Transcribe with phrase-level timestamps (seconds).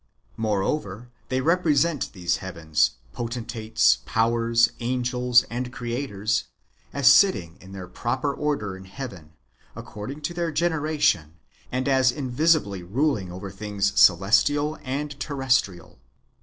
[0.35, 6.45] Moreover, they represent these heavens, poten tates, powers, angels, and creators,
[6.91, 9.33] as sitting in their proper order in heaven,
[9.75, 11.35] according to their generation,
[11.71, 15.99] and as in visibly ruling over things celestial and terrestrial.